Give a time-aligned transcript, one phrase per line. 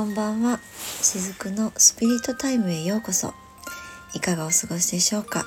[0.00, 0.58] こんばんは。
[1.02, 3.34] しずくのスピリットタイムへようこそ。
[4.14, 5.44] いかがお過ごしでしょうか。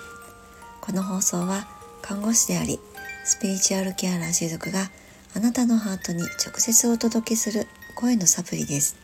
[0.80, 1.68] この放送は
[2.04, 2.80] 看護師であり
[3.26, 4.92] スピリチュアルケアラーしずくが
[5.36, 8.96] あなたのハートに直接お届けする声のサプリです。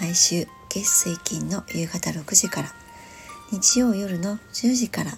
[0.00, 2.68] 毎週月水金の夕方6時から
[3.52, 5.10] 日曜夜の10時から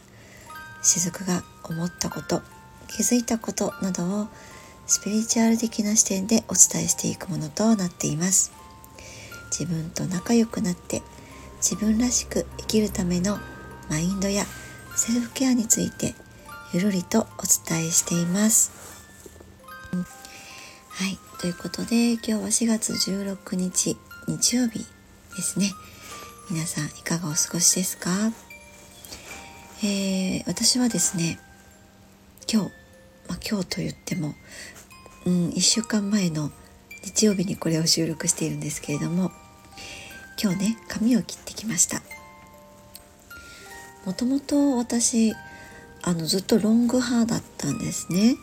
[0.82, 2.42] しずくが思ったこと
[2.88, 4.26] 気づいたことなどを
[4.88, 8.61] スピリチュアル的な視点でお伝えしていくものとなっています。
[9.62, 11.02] 自分と仲良くなって
[11.58, 13.38] 自分らしく生きるための
[13.88, 14.44] マインドや
[14.96, 16.16] セルフケアについて
[16.72, 17.24] ゆるりとお
[17.70, 18.72] 伝えしています。
[20.88, 24.80] はいということで今日は4月16日日曜日
[25.36, 25.70] ですね。
[26.50, 28.10] 皆さんいかがお過ごしですか？
[29.84, 31.38] えー、私はですね
[32.52, 32.68] 今日、
[33.28, 34.34] まあ、今日と言っても
[35.24, 36.50] うん、1週間前の
[37.04, 39.30] 日曜日にこれを収録しているんですけれども
[40.40, 42.02] 今日ね髪を切ってきました。
[44.04, 45.32] もともと私
[46.02, 48.36] あのずっとロングハーだったんですね。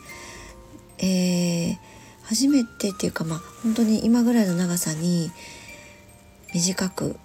[0.98, 1.78] えー、
[2.24, 5.30] 初めてっていうかまあ本当に今ぐらいの長さに
[6.54, 7.16] 短く、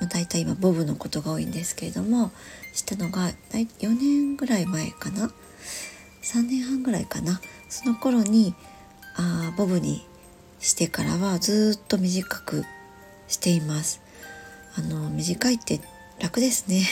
[0.00, 2.30] まあ、大体今ボブのことが多いんですけれども
[2.72, 5.30] したのが4年ぐらい前かな
[6.22, 7.40] ？3年半ぐらいかな？
[7.68, 8.54] その頃に
[9.16, 10.06] あボブに
[10.60, 12.64] してからはずっと短く
[13.28, 14.00] しています。
[14.76, 15.80] あの短いって
[16.20, 16.86] 楽ですね。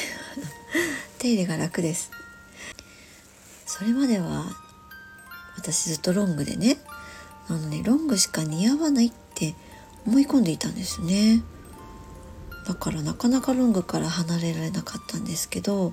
[1.18, 2.10] 手入れが楽です。
[3.66, 4.44] それまでは
[5.56, 6.78] 私ずっとロングでね。
[7.48, 9.54] あのねロングしか似合わないって
[10.06, 11.42] 思い込んでいたんですね。
[12.66, 15.92] だからなかなかロングから離れられなかったんですけど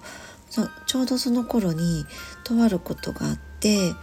[0.85, 2.05] ちょうどその頃に
[2.43, 3.93] とあることがあって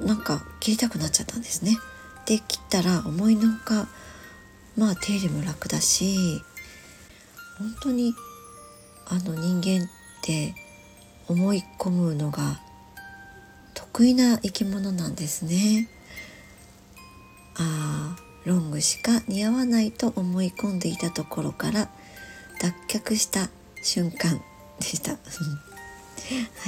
[0.00, 1.76] なんか切りたくなっちゃったんですね。
[2.26, 3.88] で切ったら思いのほか
[4.78, 6.40] まあ手入れも楽だし
[7.58, 8.14] 本当に
[9.08, 9.88] あの人間っ
[10.22, 10.54] て
[11.26, 12.60] 思い込むのが
[13.74, 15.88] 得意な生き物なんですね。
[17.56, 21.90] ああロングしか似合わないと思い込んでいたところから
[22.60, 23.50] 脱却した
[23.82, 24.40] 瞬間
[24.78, 25.12] でした。
[25.18, 25.18] は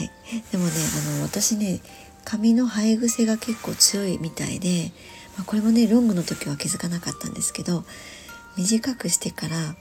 [0.02, 0.10] い、
[0.50, 0.72] でもね
[1.14, 1.80] あの私ね
[2.24, 4.92] 髪の生え癖が結構強いみたいで、
[5.40, 7.82] まあ、これもねロングの時は気づかなかったんですけど
[8.58, 9.74] 短くしてから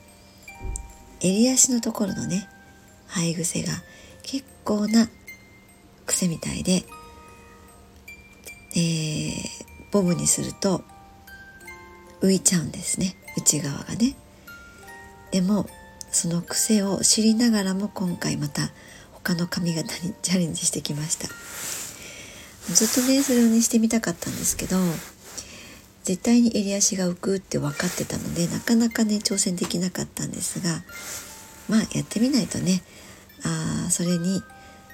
[1.19, 2.47] 襟足のところのね
[3.09, 3.73] 生え癖が
[4.23, 5.09] 結構な
[6.05, 6.85] 癖みたいで、
[8.73, 9.33] えー、
[9.91, 10.81] ボブにすると
[12.21, 14.15] 浮いちゃうんですね内側がね。
[15.31, 15.67] でも
[16.09, 18.71] その癖を知りながらも今回また
[19.11, 21.27] 他の髪型にチャレンジしてきました。
[22.73, 24.77] ずっとねそれをねしてみたかったんですけど
[26.09, 30.81] 絶対に襟足が浮くって分かってたのでなかなかね挑戦できなかったんですが
[31.69, 32.81] まあやってみないとね
[33.45, 34.41] あそれに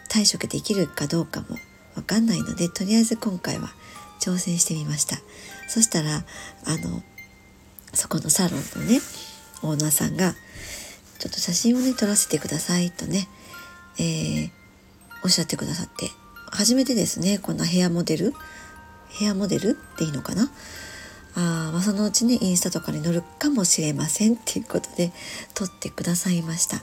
[0.10, 1.56] 対処できるかどうかも
[1.94, 3.70] 分かんないのでとりあえず今回は
[4.20, 5.16] 挑戦してみました。
[5.70, 6.26] そしたら
[6.66, 7.02] あの
[7.94, 9.00] そこのサロンのね
[9.64, 10.34] オーナーさんが
[11.20, 13.30] ちょっと写真をね撮らせてくださいとね、
[13.98, 14.50] えー、
[15.24, 16.10] おっしゃってくださって
[16.52, 18.34] 初めてですねこんなヘアモデル？
[19.12, 20.52] ヘアモデルっていいのかな？
[21.36, 25.12] あまあ、そのうちねインスタとかに載るかもしれませんっていうことで
[25.54, 26.82] 撮ってくださいました。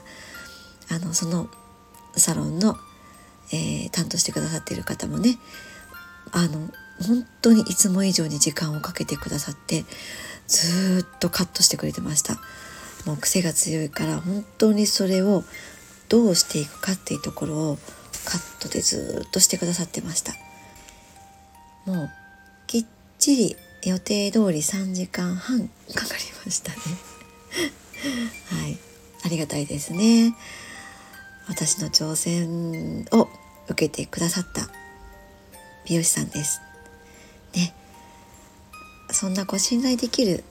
[0.89, 1.49] あのその
[2.15, 2.77] サロンの、
[3.51, 5.39] えー、担当してくださっている方もね
[6.31, 6.69] あの
[7.01, 9.85] 本当にいつも以上に時間をかけてくださって
[10.47, 12.39] ずっとカットしてくれてました。
[13.05, 15.43] もう癖が強いから本当にそれを
[16.09, 17.77] どうしていくかっていうところを
[18.25, 20.33] カットでずっとしてくださってました。
[21.85, 22.09] もう
[22.67, 22.85] きっ
[23.19, 23.57] ちり
[23.89, 26.77] 予定通り3時間半かかりましたね。
[28.61, 28.77] はい。
[29.25, 30.35] ありがたいですね。
[31.47, 33.27] 私の挑戦を
[33.67, 34.69] 受けてくださった
[35.85, 36.61] 美容師さんです。
[37.55, 37.73] ね。
[39.11, 40.43] そんなご信頼できる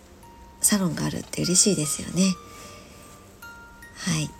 [0.61, 2.35] サロンがあるって嬉しいですよね。
[3.97, 4.31] はい。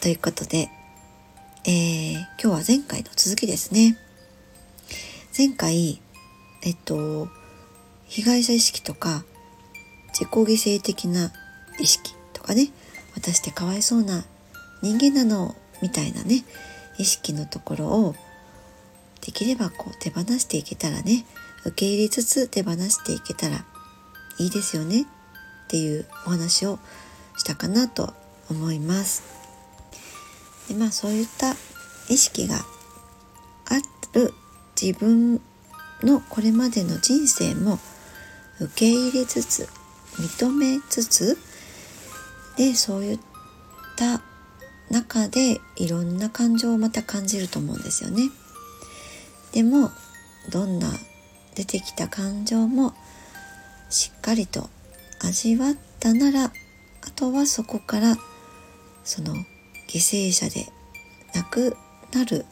[0.00, 0.68] ということで
[1.66, 3.96] えー、今日は前回の続きですね。
[5.36, 6.02] 前回、
[6.62, 7.28] えっと、
[8.14, 9.24] 被害者意識とか、
[10.12, 11.32] 自己犠牲的な
[11.80, 12.68] 意識とかね、
[13.16, 14.24] 私ってかわいそうな
[14.82, 16.44] 人間なの、みたいなね、
[16.96, 18.14] 意識のところを、
[19.20, 21.26] できればこう手放していけたらね、
[21.64, 23.64] 受け入れつつ手放していけたら
[24.38, 25.06] いいですよねっ
[25.66, 26.78] ていうお話を
[27.36, 28.14] したかなと
[28.48, 29.24] 思います。
[30.68, 31.56] でまあそういった
[32.08, 32.58] 意識が
[33.66, 33.78] あ
[34.12, 34.32] る
[34.80, 35.40] 自分
[36.04, 37.80] のこれまでの人生も
[38.60, 39.68] 受け入れつつ
[40.16, 41.38] 認めつつ
[42.56, 43.18] でそういっ
[43.96, 44.22] た
[44.90, 48.30] 中でいろんな感情をまた感じると思うんですよね。
[49.52, 49.90] でも
[50.50, 50.88] どんな
[51.54, 52.92] 出てきた感情も
[53.90, 54.68] しっかりと
[55.20, 58.16] 味わったならあとはそこから
[59.04, 59.34] その
[59.88, 60.66] 犠牲者で
[61.34, 61.76] なく
[62.12, 62.44] なる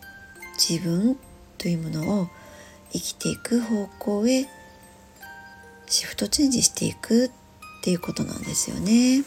[0.57, 1.19] 自分
[1.59, 2.29] というものを
[2.93, 4.47] 生きていく方向へ
[5.93, 7.31] シフトチェンジしていくっ
[7.83, 9.23] ていうことなんですよね。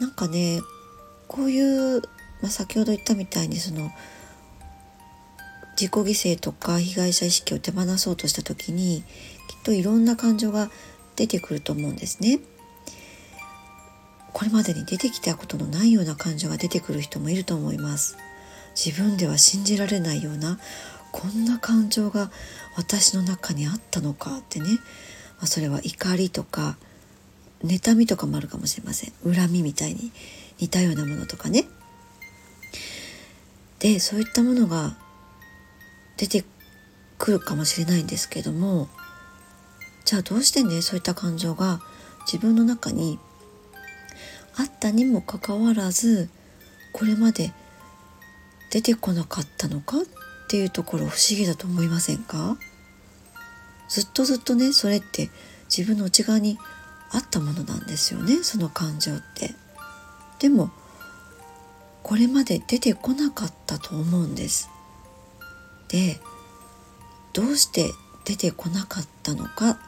[0.00, 0.62] なんかね
[1.26, 2.00] こういう、
[2.40, 3.90] まあ、先ほど言ったみたいにその
[5.72, 6.04] 自己犠
[6.36, 10.70] 牲とか被害者意識を手放そうとした時にきっといろんな感情が
[11.16, 12.40] 出てくると思うんですね。
[14.32, 18.16] これまでに出てきたことのないような感情が出てくる人もいると思います。
[18.74, 20.58] 自分では信じられないような
[21.12, 22.30] こんな感情が
[22.76, 24.66] 私の中にあったのかってね、
[25.38, 26.76] まあ、それは怒りとか
[27.64, 29.12] 妬みとかもあるかもしれません。
[29.24, 30.12] 恨みみたいに
[30.60, 31.64] 似たようなものとかね。
[33.78, 34.96] でそういったものが
[36.16, 36.44] 出て
[37.16, 38.88] くるかもしれないんですけども
[40.04, 41.80] じゃあどうしてねそういった感情が
[42.26, 43.18] 自分の中に
[44.56, 46.28] あったにもかかわらず
[46.92, 47.52] これまで
[48.70, 50.00] 出てこなかったのかっ
[50.48, 52.56] っていうところ不思議だと思いませんか？
[53.90, 55.28] ずっとずっとねそれって
[55.64, 56.58] 自分の内側に
[57.12, 59.54] あったものなんですよねその感情って。
[60.38, 60.70] でも
[62.02, 64.70] これまで出てこなかったと思うんです。
[65.88, 66.18] で
[67.34, 67.90] どうして
[68.24, 69.78] 出てこなかったのか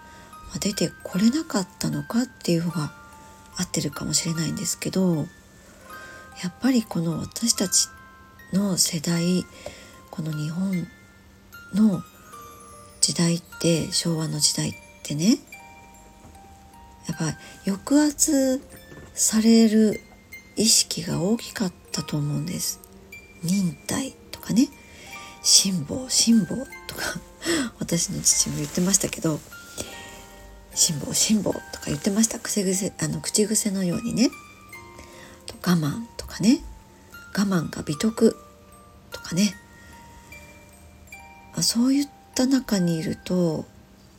[0.61, 2.93] 出てこれなかったのかっていうのが
[3.57, 5.25] 合ってるかもしれないんですけどや
[6.49, 7.89] っぱりこの私たち
[8.53, 9.47] の世代
[10.21, 10.87] この日本
[11.73, 12.03] の
[13.01, 15.39] 時代って昭和の時代ってね
[17.09, 18.61] やっぱ抑圧
[19.15, 19.99] される
[20.57, 22.81] 意識が大きかったと思うんです。
[23.43, 24.69] 忍耐とかね。
[25.43, 27.03] 辛抱辛抱とか。
[27.81, 29.41] 私の父も言ってましたけど
[30.75, 32.39] 辛抱辛抱とか言ってました。
[32.39, 34.29] 癖癖あの口癖のようにね。
[35.67, 36.61] 我慢とかね。
[37.35, 38.37] 我慢が美徳
[39.13, 39.55] とかね。
[41.63, 43.65] そういった中にいると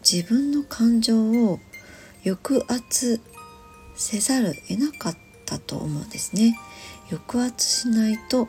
[0.09, 1.59] 自分の感情を
[2.23, 3.21] 抑圧
[3.95, 6.57] せざる得なかったと思うんですね。
[7.09, 8.47] 抑圧しないと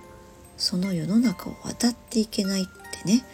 [0.56, 3.25] その世の中を渡っていけないってね。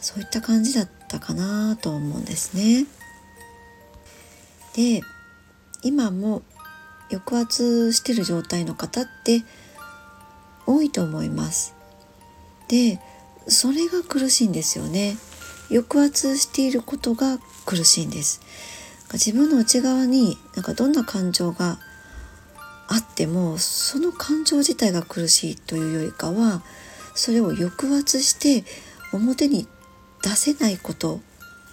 [0.00, 2.86] そういった感じだったかなと思うんですね。
[4.74, 5.02] で
[5.82, 6.42] 今も
[7.10, 9.42] 抑圧してる状態の方って
[10.66, 11.74] 多いと思います。
[12.68, 13.00] で
[13.48, 15.16] それが苦しいんですよね
[15.68, 18.40] 抑圧していることが苦しいんです
[19.14, 21.78] 自分の内側になんかどんな感情が
[22.88, 26.62] あってもその感情自体が苦しいというよりかは
[27.14, 28.64] それを抑圧して
[29.12, 29.66] 表に
[30.22, 31.20] 出せないこと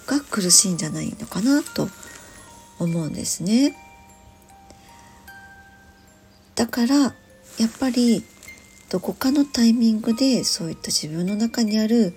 [0.08, 1.90] が苦しいんじゃないのかなと
[2.80, 3.76] 思うんですね。
[6.56, 7.14] だからやっ
[7.80, 8.24] ぱり
[8.96, 12.14] どこかのタイミングでそういった自分の中にある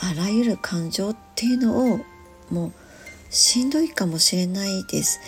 [0.00, 2.00] あらゆる感情っていうのを
[2.50, 2.72] も
[3.30, 5.20] うしんどいかもしれないです。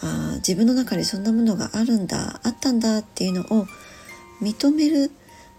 [0.00, 3.66] あ自分の中にそんなものがあるんだあったんだっていうのを
[4.40, 5.10] 認める、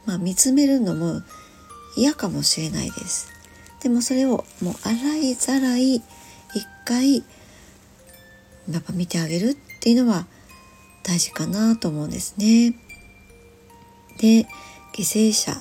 [0.08, 1.22] まあ、見つめるのも
[1.96, 3.28] 嫌かもしれないです。
[3.84, 6.04] でもそれをもう洗いざらい一
[6.84, 7.18] 回
[8.72, 10.26] やっぱ見てあげるっていうのは
[11.04, 12.87] 大事かなと思うんですね。
[14.18, 14.48] で
[14.94, 15.54] 犠牲者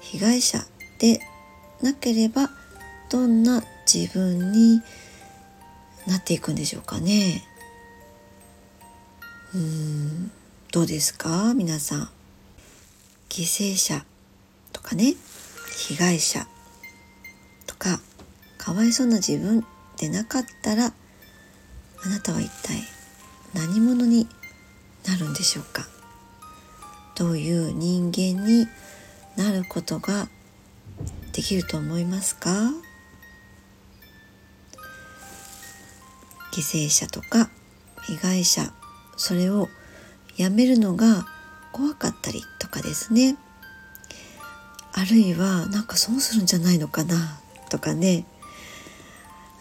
[0.00, 0.64] 被害者
[0.98, 1.20] で
[1.82, 2.50] なければ
[3.10, 4.82] どんな自分に
[6.06, 7.42] なっていくんでしょうかね。
[9.54, 10.30] うん
[10.72, 11.54] どうですか？
[11.54, 12.10] 皆さん。
[13.30, 14.04] 犠牲者
[14.72, 15.14] とかね
[15.76, 16.46] 被害者
[17.66, 18.00] とか
[18.56, 19.64] かわいそうな自分
[19.96, 20.92] でなかったら
[22.04, 22.82] あなたは一体
[23.54, 24.26] 何者に
[25.06, 25.86] なるんでしょうか？
[27.18, 28.68] どういう人間に
[29.36, 30.28] なることが
[31.32, 32.50] できると思いますか？
[36.52, 37.50] 犠牲者とか
[38.06, 38.72] 被害者
[39.16, 39.68] それを
[40.36, 41.26] やめるのが
[41.72, 43.36] 怖かったりとかですね。
[44.92, 47.40] あるいはなんか損するんじゃないのかな？
[47.68, 48.26] とかね、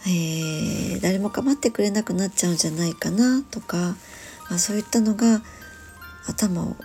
[0.08, 3.44] えー、誰も構ってくれなくなっちゃうんじゃないかな？
[3.44, 3.96] とか、
[4.50, 5.42] まあ、そういったのが
[6.28, 6.76] 頭を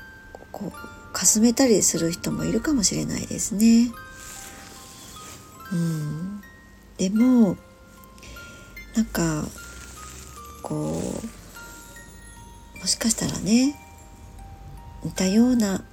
[0.52, 3.90] こうかすめたりする人もいるかもしれないですね。
[5.72, 6.42] うん、
[6.98, 7.56] でも
[8.94, 9.44] なんか
[10.62, 11.00] こ
[12.76, 13.74] うもしかしたらね
[15.02, 15.84] 似たような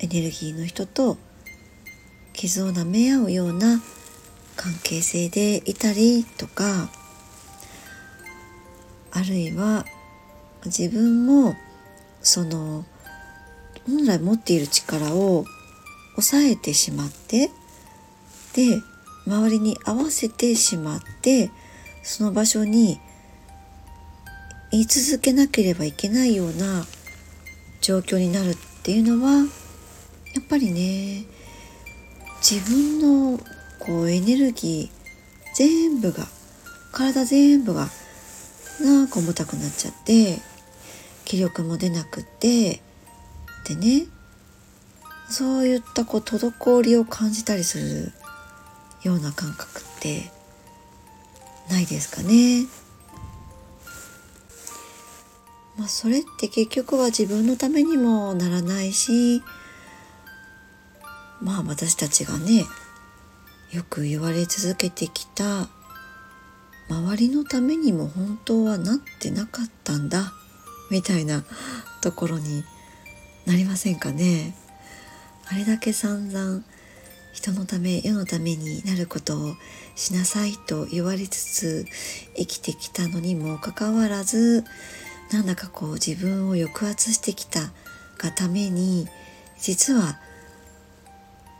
[0.00, 1.16] エネルギーの人と
[2.32, 3.80] 傷を舐め合うような
[4.56, 6.90] 関係性でいたりとか
[9.12, 9.84] あるいは
[10.64, 11.54] 自分も
[12.22, 12.84] その
[13.86, 15.44] 本来持っている力を
[16.12, 17.50] 抑えてしまって
[18.54, 18.80] で
[19.26, 21.50] 周りに合わせてしまって
[22.02, 23.00] その場所に
[24.70, 26.84] 言い続けなければいけないような
[27.80, 29.44] 状況になるっていうのはや
[30.40, 31.24] っぱりね
[32.40, 33.38] 自分の
[33.78, 36.26] こうエネルギー全部が
[36.92, 37.88] 体全部が
[38.80, 40.38] なんか重たくなっちゃって
[41.24, 42.80] 気力も出なくって
[43.64, 44.06] でね
[45.28, 48.12] そういったこう滞りを感じたりする
[49.02, 50.30] ような感覚って
[51.70, 52.66] ないですかね。
[55.78, 59.42] まあ、それって結局は自分のためにもならないし
[61.40, 62.66] まあ私たちがね
[63.72, 65.68] よく言われ続けてきた
[66.90, 70.34] 周りのためにも本当はなってなかったんだ
[70.90, 71.42] みたいな
[72.02, 72.64] ところに
[73.46, 74.54] なりませんかね？
[75.50, 76.62] あれだけ散々
[77.32, 79.54] 人のため世のためになることを
[79.96, 81.86] しなさいと言われつつ
[82.36, 84.64] 生きてきたのにもかかわらず
[85.32, 87.72] なんだかこう自分を抑圧してきた
[88.18, 89.08] がために
[89.58, 90.18] 実は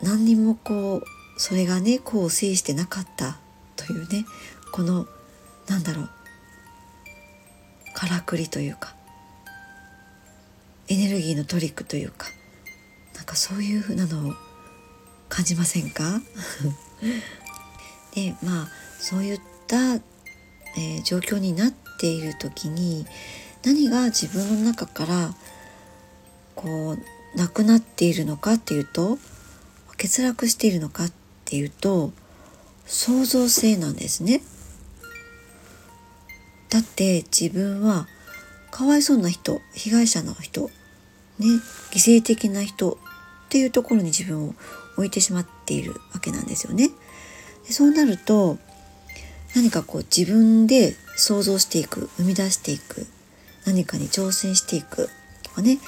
[0.03, 1.05] 何にもこう
[1.37, 3.39] それがねこう制してなかった
[3.77, 4.25] というね
[4.73, 5.07] この
[5.69, 6.11] なんだろう
[7.95, 8.95] からくりというか
[10.89, 12.27] エネルギーのトリックというか
[13.15, 14.35] なんかそういうふうなのを
[15.29, 16.21] 感じませんか？
[18.15, 18.69] でまあ
[19.01, 23.07] そういった、えー、状況になっている時に
[23.65, 25.35] 何が自分の中から
[26.55, 29.19] こうなくなっているのかっていうと
[29.97, 31.13] 欠落しているのかっ
[31.45, 32.13] ていうと
[32.87, 34.43] 創造性なんですね。
[36.69, 38.09] だって自分は
[38.73, 40.63] かわいそうな人被害者の人
[41.39, 41.47] ね
[41.93, 42.97] 犠牲的な人っ
[43.51, 44.55] ていうところに自分を
[44.97, 46.89] 置いてしまっているわけなんですよね。
[47.67, 48.59] でそうなると
[49.55, 53.07] 何かこう自分で想像していく生み出していく
[53.67, 55.11] 何かに挑戦していく
[55.43, 55.79] とかね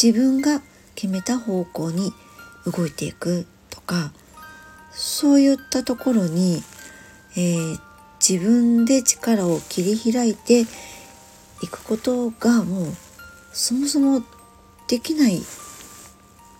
[0.00, 0.60] 自分が
[0.96, 2.12] 決めた方向に
[2.66, 4.12] 動いていくとか
[4.90, 6.62] そういったところに、
[7.36, 7.78] えー、
[8.26, 10.66] 自分で力を切り開いて
[11.62, 12.86] いくことがもう
[13.52, 14.22] そもそも
[14.88, 15.40] できない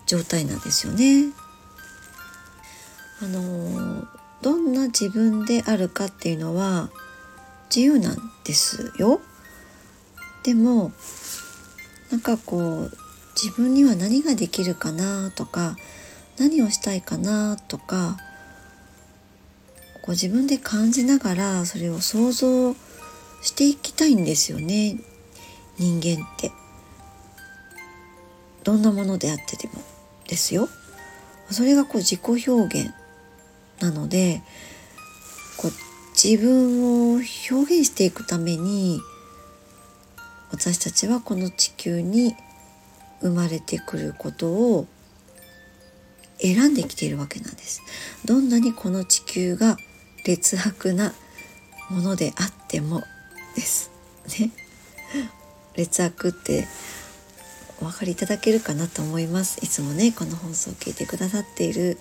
[0.07, 1.33] 状態なんですよね。
[3.21, 4.07] あの、
[4.43, 6.91] どんな自分であるかっていうのは
[7.71, 9.21] 自由なんですよ。
[10.43, 10.93] でも
[12.11, 12.93] なんかこう
[13.41, 15.77] 自分には何ができるかなとか
[16.39, 18.19] 何をしたいかなとか
[20.03, 22.92] こう自分で感じながらそれを想像して
[23.43, 24.97] していきたいんですよね。
[25.79, 26.53] 人間って。
[28.65, 29.83] どんなものであってでも。
[30.29, 30.69] ですよ。
[31.51, 32.91] それがこう自己表現
[33.81, 34.41] なので
[35.59, 35.73] こう
[36.15, 39.01] 自分を表現していくために
[40.51, 42.35] 私たちはこの地球に
[43.21, 44.87] 生まれてくることを
[46.41, 47.83] 選んできているわけなんです。
[48.25, 49.77] どんなにこの地球が
[50.25, 51.13] 劣悪な
[51.91, 53.03] ものであっても
[53.55, 53.91] です。
[54.41, 54.51] ね。
[55.77, 56.67] 劣悪って
[57.81, 59.65] お分かりいただけるかなと思います。
[59.65, 61.99] いつもね、この放送を聞いてくださっている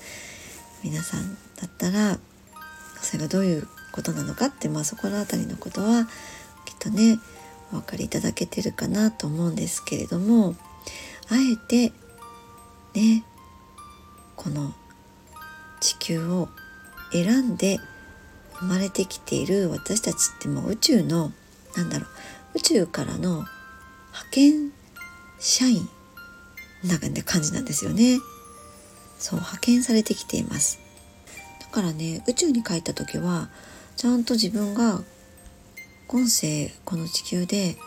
[0.83, 2.19] 皆さんだったら、
[3.01, 6.05] それがどういうことなのかって、まあそこの辺りのことは
[6.65, 7.19] きっとね、
[7.71, 10.55] お分かりいただけてるかなと思うんですけれども
[11.29, 11.93] あえて
[12.93, 13.23] ね
[14.35, 14.73] この
[15.79, 16.49] 地球を
[17.11, 17.79] 選んで
[18.59, 21.31] 生まれてきている私たちってもう宇宙の
[21.75, 22.09] なんだろう
[22.55, 23.51] 宇宙からの派
[24.31, 24.71] 遣
[25.39, 25.87] 社員
[26.83, 28.17] な感じなんですよね
[29.17, 30.79] そう派遣されてきています
[31.59, 33.49] だからね宇宙に帰った時は
[33.95, 35.01] ちゃんと自分が
[36.07, 37.77] 今世この地球で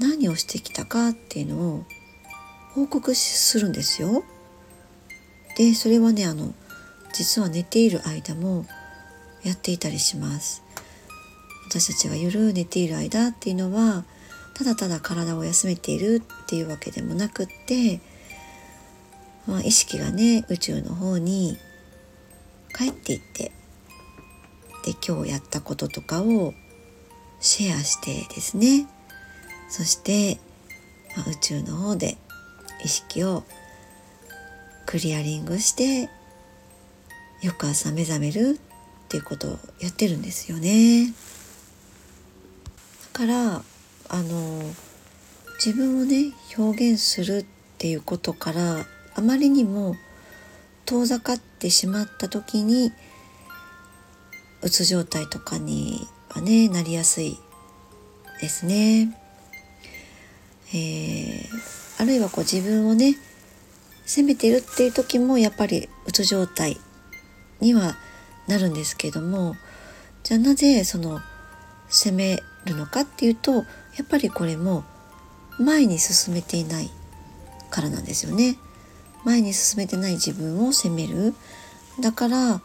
[0.00, 1.84] 何をしてきたかっていうのを
[2.74, 4.24] 報告するんですよ。
[5.56, 6.52] でそれはねあの
[7.12, 8.66] 実は寝ている間も
[9.44, 10.63] やっていたりします。
[11.66, 14.04] 私たちが夜寝ている間っていうのは
[14.54, 18.00] ただただ体を休めているっていうわけでもなくって、
[19.46, 21.56] まあ、意識がね宇宙の方に
[22.76, 23.52] 帰っていって
[24.84, 26.54] で今日やったこととかを
[27.40, 28.86] シェアしてですね
[29.68, 30.38] そして、
[31.16, 32.16] まあ、宇宙の方で
[32.84, 33.44] 意識を
[34.86, 36.10] クリアリングして
[37.42, 38.58] 翌朝目覚める
[39.06, 41.12] っていうことをやってるんですよね。
[43.14, 43.62] から
[44.08, 44.60] あの
[45.64, 47.46] 自分をね表現するっ
[47.78, 49.94] ていうことからあまりにも
[50.84, 52.90] 遠ざかってしまった時に
[54.62, 57.38] うつ状態とかにはねなりやすい
[58.40, 59.16] ですね。
[60.70, 63.14] えー、あるいはこう自分をね
[64.04, 66.78] 責めてるっていう時もやっぱりうつ状態
[67.60, 67.96] には
[68.48, 69.54] なるんですけども
[70.24, 71.20] じゃあなぜその
[71.88, 73.62] 責めるのかっていうとや
[74.02, 74.84] っぱりこれも
[75.58, 76.90] 前に進めていない
[77.70, 78.56] からなんですよね。
[79.24, 81.34] 前に進めてない自分を責める
[82.00, 82.60] だから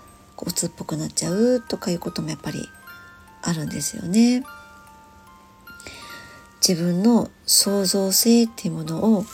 [0.46, 2.68] うつっぽくなっちゃうとかいうこともやっぱり
[3.42, 4.44] あるんですよね。
[6.66, 9.26] 自分の創造性っていうものを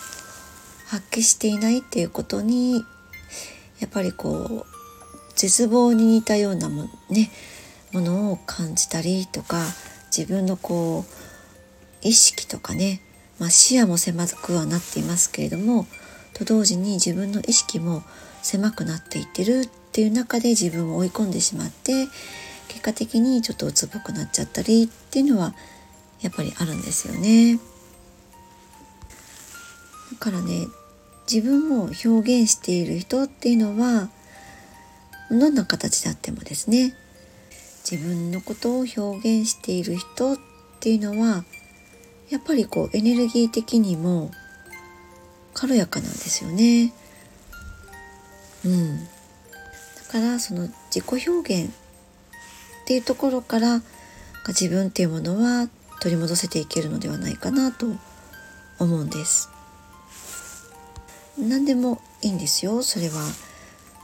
[0.86, 2.84] 発揮していないっていうことに
[3.79, 4.75] やっぱりこう
[5.36, 7.31] 絶望に似たようなも,、ね、
[7.91, 9.63] ものを感じたりとか
[10.15, 13.01] 自分のこう意識とかね、
[13.39, 15.88] まあ、視野も狭くはなっていますけれども
[16.34, 18.03] と同時に自分の意識も
[18.41, 22.07] 狭くなっていってるっていう中で自分を追い込んでしまって
[22.67, 25.53] 結果的にちょっとうつぼくなっちゃったりっていうのは
[26.22, 27.60] やっぱりあるんですよね。
[30.12, 30.67] だからね
[31.31, 34.10] 自分を表現している人っていうのは
[35.29, 36.95] どんな形であってもですね
[37.89, 40.38] 自分のことを表現している人っ
[40.80, 41.46] ていうのは
[42.30, 44.32] やっぱりこうエネルギー的にも
[45.54, 46.94] 軽やかなんですよね。
[48.65, 49.12] うん、だ
[50.12, 51.74] からその自己表現っ
[52.86, 53.82] ていうところから
[54.48, 55.70] 自分っていうものは
[56.02, 57.86] 取り戻せていけるのではないかなと
[58.80, 59.50] 思うんです。
[61.38, 63.21] 何でもいいんですよそれは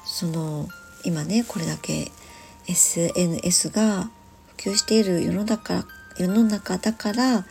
[0.05, 0.67] その
[1.05, 2.11] 今ねこれだけ
[2.67, 4.09] SNS が
[4.57, 5.85] 普及している世の中
[6.17, 7.45] 世の中だから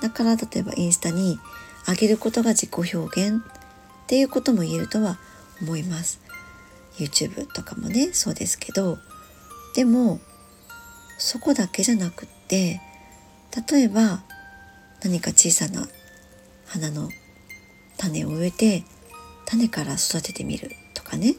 [0.00, 1.38] だから例えばインスタに
[1.86, 5.18] 上げることが自己表現っていうことも言えるとは
[5.60, 6.20] 思います。
[6.98, 8.98] YouTube とかもねそうですけど
[9.74, 10.20] でも
[11.18, 12.80] そこだけじゃなくって
[13.70, 14.22] 例えば
[15.02, 15.88] 何か小さな
[16.66, 17.08] 花の
[17.96, 18.84] 種を植えて
[19.46, 21.34] 種から育ててみるとかね。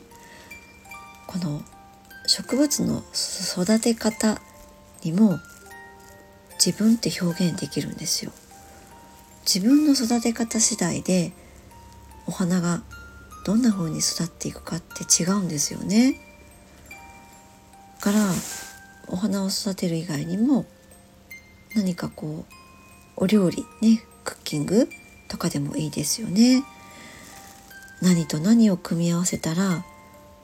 [1.27, 1.63] この
[2.25, 4.39] 植物の育て方
[5.03, 5.39] にも
[6.63, 8.31] 自分って表現できるんですよ。
[9.45, 11.33] 自分の育て方次第で
[12.25, 12.81] お花が
[13.45, 16.15] どんな風に育っていくかって違うんですよね。
[17.99, 18.19] から
[19.07, 20.65] お花を育てる以外にも
[21.75, 22.53] 何かこう
[23.17, 24.89] お料理ねクッキング
[25.27, 26.63] とかでもいいですよね。
[28.01, 29.85] 何と何を組み合わせたら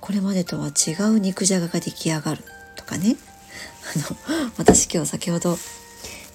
[0.01, 2.43] これまでとは違う肉じゃがが出来上がる
[2.75, 3.15] とかね。
[3.95, 5.57] あの私今日先ほど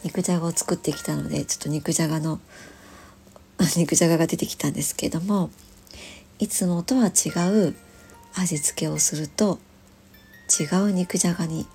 [0.03, 2.41] 肉じゃがを作ってきたのでちょっと肉じゃがの
[3.77, 5.51] 肉じゃがが出てきたんですけども
[6.39, 7.75] いつもとは違う
[8.35, 9.61] 味付けをすると
[10.61, 11.67] 違う肉じゃがに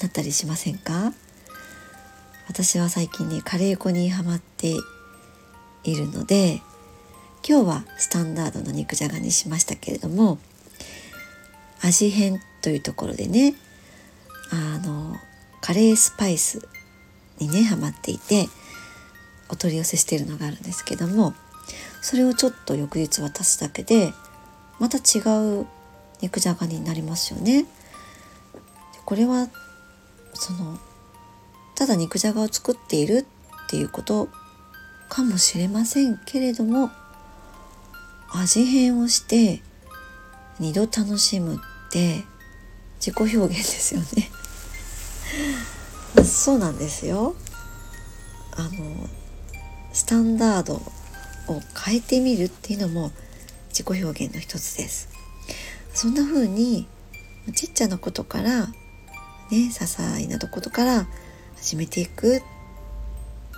[0.00, 1.12] なったりしませんか？
[2.48, 4.74] 私は最近ねカレー粉にはまって
[5.82, 6.62] いるので
[7.46, 10.38] 今日はスタンダードな肉じゃがにしましたけれども
[11.84, 13.54] 味変というところでね
[14.50, 15.16] あの
[15.60, 16.66] カレースパイス
[17.38, 18.48] にねハマっていて
[19.50, 21.34] お取り寄せしてるのがあるんですけども
[22.00, 24.12] それをちょっと翌日渡すだけで
[24.80, 25.20] また違
[25.60, 25.66] う
[26.22, 27.66] 肉じゃがになりますよね。
[29.04, 29.48] これは
[30.32, 30.78] その
[31.74, 33.26] ただ肉じゃがを作っている
[33.66, 34.28] っていうこと
[35.10, 36.90] かもしれませんけれども
[38.32, 39.62] 味変をして
[40.60, 41.60] 2度楽しむ
[41.94, 42.24] って
[42.98, 44.30] 自己表現ですよね。
[46.26, 47.36] そうなんですよ。
[48.56, 49.08] あの
[49.92, 53.12] スタンダードを変えてみるっていうのも
[53.68, 55.08] 自己表現の一つです。
[55.92, 56.88] そんな風に
[57.54, 58.72] ちっちゃなことからね
[59.50, 61.06] 些細なとことから
[61.56, 62.42] 始めていくっ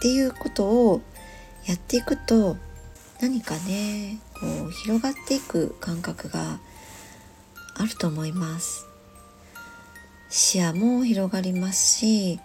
[0.03, 1.01] ていうことを
[1.67, 2.57] やっていくと
[3.21, 6.59] 何かねこう広がっていく感覚が
[7.79, 8.87] あると思います。
[10.29, 12.41] 視野も広がりますし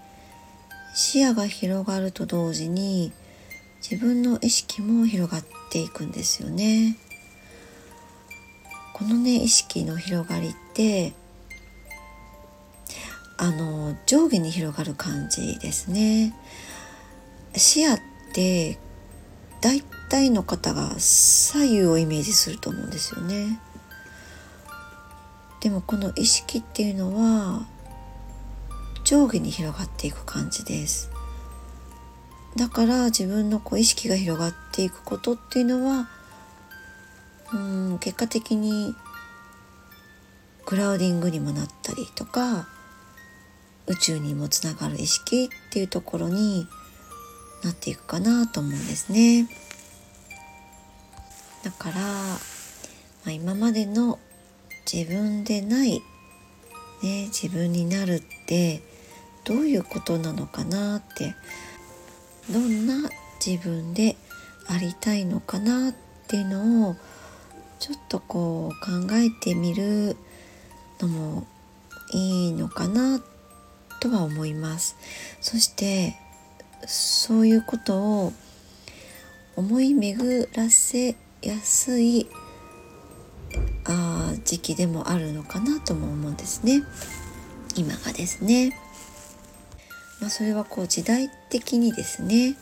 [0.94, 3.12] 視野が広がると同時に
[3.82, 6.98] 自分の意識も広がっていくんですよね。
[8.94, 11.14] このね意識の広がりって
[13.38, 16.36] あの上下に広がる感じですね。
[17.56, 18.00] 視野っ
[18.34, 18.78] て
[19.62, 23.60] 大体の方が左右をイメージすると思うんですよね。
[25.62, 27.66] でもこの意識っていうのは
[29.04, 31.12] 上下に広がっていく感じです
[32.56, 36.10] だから自分のこう意識が広がっていくことっていうのは
[37.54, 38.96] うん結果的に
[40.66, 42.68] クラウディングにもなったりとか
[43.88, 46.68] 宇宙にもつながる意識っていうところに
[47.64, 49.48] なっていくかなと思うんですね。
[51.64, 52.38] だから、ま
[53.28, 54.18] あ、今までの
[54.92, 56.02] 自分でない、
[57.04, 58.82] ね、自分になるって
[59.44, 61.36] どういうことなのかなって
[62.52, 63.10] どんな
[63.46, 64.16] 自分で
[64.68, 65.96] ありたいのかなっ
[66.28, 66.96] ていうのを
[67.80, 70.16] ちょっとこう考えてみる
[71.00, 71.48] のも
[72.14, 73.20] いいのかな
[74.00, 74.96] とは思います。
[75.42, 76.16] そして
[76.86, 78.34] そういうことを
[79.56, 82.28] 思い巡らせやすい
[83.86, 84.21] あ
[84.52, 86.84] 時期でもあるのかなとも思うんですね
[87.78, 88.78] 今がですね。
[90.20, 92.58] まあ、それはこう時代的にですね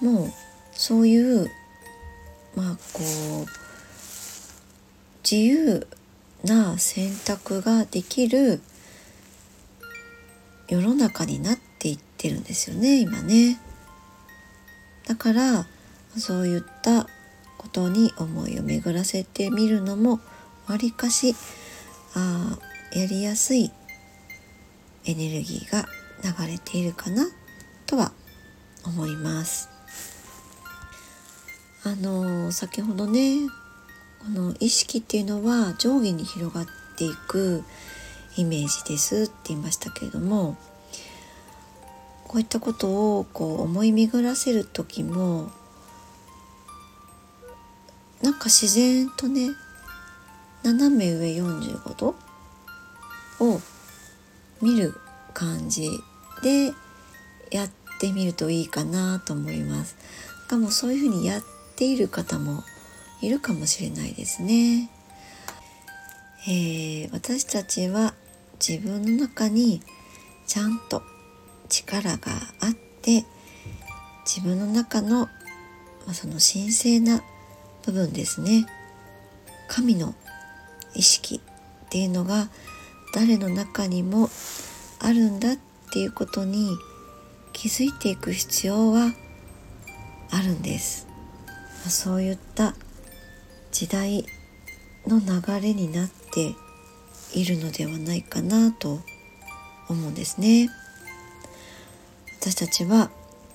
[0.00, 0.32] もう
[0.70, 1.50] そういう
[2.54, 3.02] まあこ
[3.42, 3.46] う
[5.28, 5.88] 自由
[6.44, 8.60] な選択ができる
[10.68, 13.58] 世の中になっていってるんですよね今ね。
[15.08, 15.66] だから
[16.16, 17.08] そういった
[17.58, 20.20] ことに思いを巡らせてみるのも
[20.68, 21.34] わりかし
[22.14, 22.58] あ
[22.92, 23.70] やりやすい
[25.04, 25.86] エネルギーが
[26.24, 27.26] 流れているかな
[27.86, 28.12] とは
[28.84, 29.68] 思います。
[31.84, 33.48] あの先ほどね
[34.18, 37.62] この意識っていうのは上下に広がっていく
[38.36, 40.56] イメージですって言いましたけれども
[42.26, 45.52] こういったことをこう思い巡らせる時も
[48.20, 49.50] なんか自然とね
[50.72, 52.16] 斜め上45度
[53.38, 53.60] を
[54.60, 54.94] 見る
[55.32, 55.88] 感じ
[56.42, 56.72] で
[57.52, 59.96] やってみるといいかなと思います。
[60.48, 61.42] かもそういうふうにやっ
[61.76, 62.64] ている方も
[63.20, 64.90] いるかもしれないですね。
[66.48, 68.14] えー、私たちは
[68.58, 69.80] 自分の中に
[70.48, 71.02] ちゃんと
[71.68, 73.24] 力があって
[74.24, 75.28] 自分の中の、
[76.12, 77.22] その神聖な
[77.84, 78.66] 部分ですね
[79.68, 80.14] 神の
[80.96, 81.40] 意識
[81.86, 82.48] っていうのが
[83.14, 84.28] 誰の中にも
[84.98, 85.58] あるんだっ
[85.92, 86.70] ていうことに
[87.52, 89.12] 気づいていく必要は
[90.30, 91.06] あるんです。
[91.88, 92.74] そういった
[93.70, 94.26] 時代
[95.06, 96.54] の流れになって
[97.32, 99.00] いるのではないかなと
[99.88, 100.68] 思うんですね。
[102.40, 103.10] 私たちは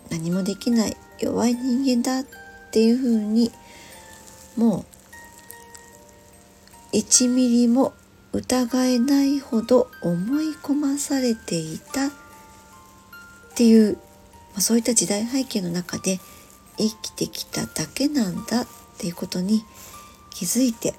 [0.09, 2.25] 何もできない弱い人間だっ
[2.71, 3.51] ていうふうに
[4.57, 4.85] もう
[6.93, 7.93] 1ミリも
[8.33, 12.11] 疑えないほど思い込まされていたっ
[13.55, 13.99] ていう、ま
[14.57, 16.19] あ、そういった時代背景の中で
[16.77, 19.63] 生きてきただけなんだっていうことに
[20.29, 20.91] 気づいて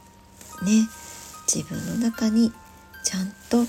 [0.62, 0.88] ね
[1.46, 2.52] 自分の中に
[3.04, 3.66] ちゃんと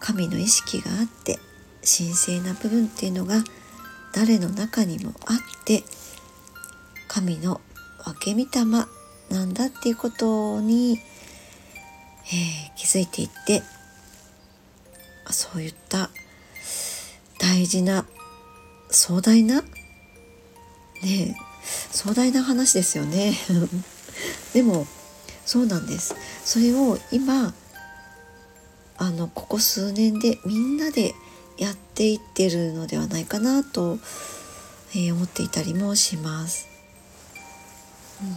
[0.00, 1.38] 神の意識があって
[1.82, 3.44] 神聖な部分っていうのが
[4.14, 5.82] 誰の中にもあって
[7.08, 7.60] 神の
[8.04, 8.86] 分け御霊
[9.34, 10.98] なんだっていうことに
[12.26, 13.62] えー、気づいていって
[15.30, 16.10] そういった
[17.38, 18.06] 大事な
[18.90, 19.62] 壮大な
[21.02, 21.36] ね
[21.90, 23.34] 壮大な話ですよね。
[24.52, 24.86] でも
[25.44, 26.14] そうなんです。
[26.44, 27.54] それを今
[28.96, 31.14] あのここ数年でみんなで
[31.58, 33.98] やっていってるのではないかなと、
[34.92, 36.66] えー、思っていたりもします。
[38.22, 38.36] うん、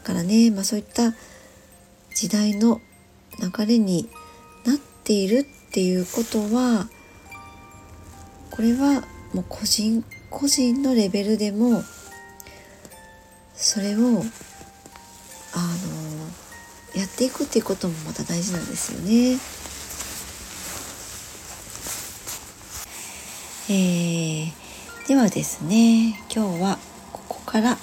[0.00, 1.14] からね、まあ、そういった
[2.14, 2.80] 時代の
[3.38, 4.08] 流れに
[4.64, 6.88] なっているっていうことは
[8.50, 11.82] これはもう個人個人のレベルでも
[13.54, 14.24] それをあの
[17.00, 19.38] やっていくっていうこともまた大事なんですよね。
[23.68, 24.52] えー、
[25.06, 26.78] ではですね今日は
[27.12, 27.78] ここから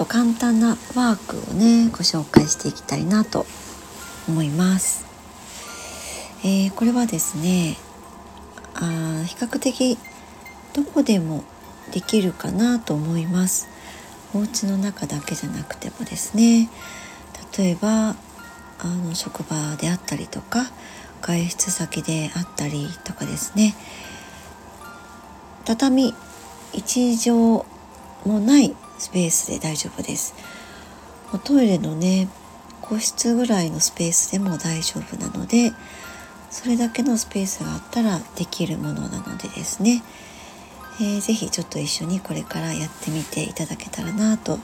[0.00, 3.44] と簡単なワークをねご紹介していきたいなと
[4.26, 5.04] 思います。
[6.42, 7.76] えー、これはですね
[8.74, 9.98] あ比較的
[10.72, 11.44] どこでも
[11.92, 13.68] できるかなと思います。
[14.32, 16.70] お家の中だけじゃなくてもですね
[17.58, 18.16] 例えば
[18.78, 20.70] あの職場であったりとか
[21.20, 23.74] 外出先であったりとかですね
[25.66, 26.14] 畳
[26.72, 27.34] 1畳
[28.24, 30.34] もないスペースで大丈夫です。
[31.44, 32.28] トイレのね
[32.82, 35.72] 個室ぐらいのスペースでも大丈夫なので
[36.50, 40.02] それだけのスペースがあったらできるものなのでですね、
[41.00, 44.58] えー、ぜちょっと一緒にこれからやってみていただけたらなと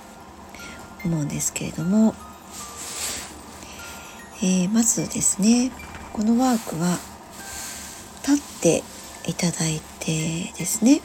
[1.04, 2.14] 思うんですけれども、
[4.42, 5.70] えー、まずですね
[6.12, 6.98] このワークは
[8.26, 8.82] 立って
[9.30, 11.00] いただいてですね。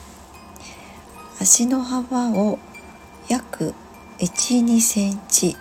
[1.39, 2.59] 足の幅を
[3.31, 3.73] 約
[4.19, 5.55] 12センチ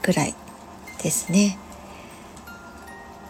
[0.00, 0.34] ぐらい
[1.02, 1.58] ですね。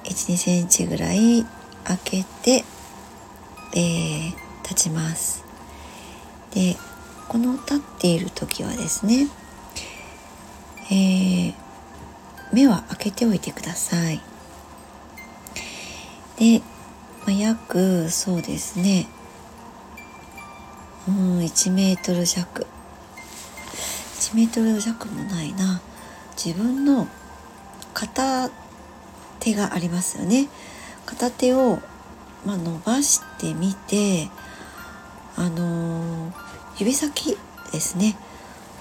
[0.05, 1.45] 12センチぐらい
[1.83, 2.65] 開けて、
[3.75, 4.33] えー、
[4.63, 5.45] 立ちます。
[6.55, 6.77] で
[7.27, 9.27] この立っている時はですね、
[10.93, 11.55] えー、
[12.53, 14.21] 目は開けておいてください。
[16.39, 16.61] で、
[17.27, 19.09] まあ、約そうですね。
[21.09, 22.69] うん1メートル弱。
[24.25, 25.83] 1メートル弱もないな。
[26.43, 27.07] 自分の
[27.93, 28.51] 片
[29.39, 30.49] 手がありますよね。
[31.05, 31.79] 片手を、
[32.47, 34.31] まあ、伸ばしてみて
[35.37, 36.33] あのー、
[36.79, 37.37] 指先
[37.71, 38.17] ですね。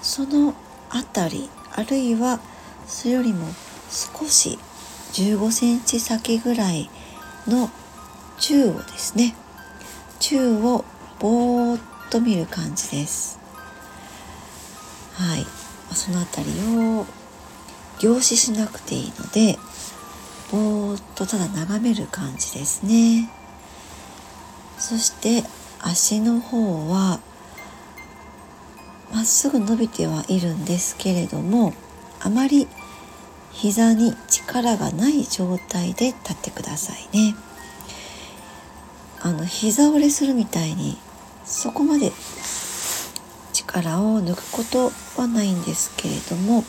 [0.00, 0.54] その
[0.88, 2.40] 辺りあるいは
[2.86, 3.46] それよりも
[3.90, 4.58] 少し
[5.12, 6.88] 15センチ先ぐらい
[7.46, 7.68] の
[8.38, 9.34] 宙をですね。
[10.20, 10.86] 宙を
[11.18, 11.80] ぼーっ
[12.10, 13.43] と見る感じです。
[15.14, 15.46] はい。
[15.94, 16.60] その辺り
[17.00, 17.06] を
[18.00, 19.58] 凝視しなくていいので
[20.50, 23.30] ぼーっとただ眺める感じですね。
[24.78, 25.44] そして
[25.80, 27.20] 足の方は
[29.12, 31.72] まっすぐ伸びてはいるんですけれども
[32.20, 32.66] あまり
[33.52, 37.36] 膝に力がない状態で立ってくださいね。
[39.20, 40.98] あの膝折れするみたいに
[41.46, 42.12] そこまで
[43.54, 44.90] 力を抜くこと
[45.20, 46.64] はないんですけれども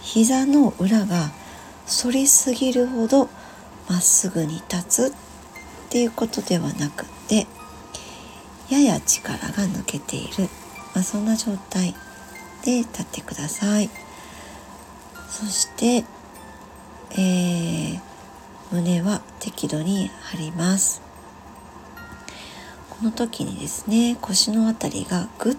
[0.00, 1.30] 膝の裏が
[1.86, 3.28] 反りすぎるほど
[3.88, 7.46] まっすぐに立つっていうことではなくて
[8.70, 10.48] やや力が抜けている、
[10.94, 11.94] まあ、そんな状態
[12.64, 13.90] で立ってください。
[15.28, 16.04] そして、
[17.10, 18.00] えー、
[18.70, 21.02] 胸は適度に張ります。
[22.90, 25.56] この時にですね腰の辺りがぐっ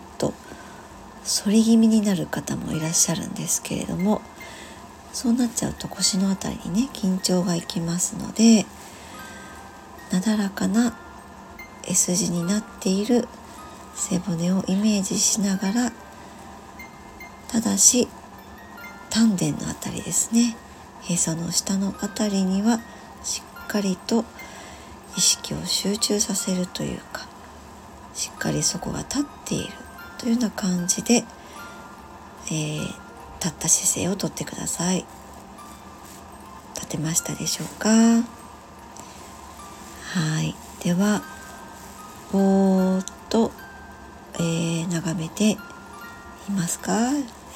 [1.26, 4.22] 反り気味になる方もいらっしゃるんですけれども
[5.14, 8.66] そうなっちゃうと腰の辺りにね緊張がいきますので
[10.12, 10.98] なだらかな
[11.88, 13.28] S 字になっている
[13.96, 15.92] 背骨をイメージしながら
[17.48, 18.08] ただし
[19.10, 20.58] 丹田の辺りですね
[21.04, 22.80] へその下の辺りには
[23.24, 24.26] しっかりと
[25.16, 27.28] 意識を集中させるというか
[28.14, 29.83] しっかりそこが立っている。
[30.24, 31.26] というような感じで、
[32.48, 35.06] えー、立った姿勢をとってください。
[36.76, 37.90] 立てましたでしょうか？
[37.90, 38.24] は
[40.42, 40.56] い。
[40.82, 41.24] では
[42.32, 43.52] ぼーっと、
[44.36, 45.58] えー、眺めてい
[46.56, 46.94] ますか？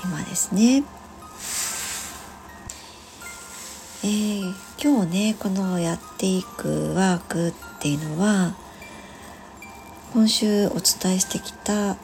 [0.03, 0.83] 今ですね。
[4.03, 4.53] えー、
[4.83, 8.55] 今日ねこのやっていくワークっていうのは
[10.11, 11.95] 今週お伝えしてきた、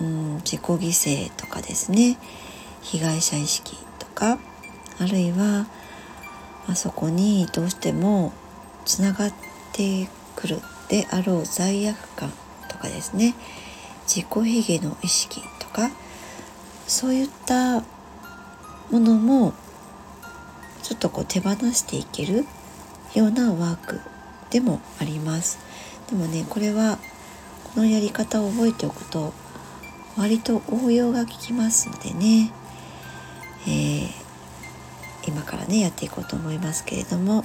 [0.00, 2.18] うん、自己犠牲とかですね。
[2.82, 4.38] 被害者意識とか
[4.98, 5.66] あるいは
[6.66, 8.32] あそこにどうしても
[8.84, 9.32] つながっ
[9.72, 12.32] てくるであろう罪悪感
[12.68, 13.34] とかですね。
[14.06, 15.90] 自己卑下の意識とか
[16.86, 17.80] そういった
[18.90, 19.52] ものも
[20.82, 22.46] ちょっとこう手放していける
[23.14, 24.00] ようなワーク
[24.50, 25.58] でもあります。
[26.08, 26.98] でもねこれは
[27.74, 29.34] このやり方を覚えておくと
[30.18, 32.50] 割と応用が効きますのでね。
[33.66, 34.08] えー、
[35.26, 37.44] 今からねやっていこうと思いますけれども、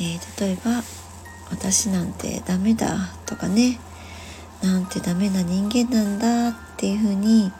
[0.00, 0.82] えー、例えば
[1.50, 3.80] 「私なんてダメだ」とかね
[4.62, 7.52] 「なんてダメな人間なんだ」っていうふうに